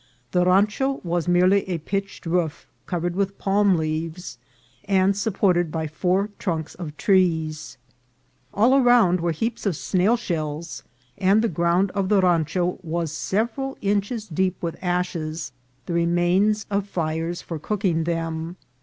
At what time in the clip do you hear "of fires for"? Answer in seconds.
16.71-17.59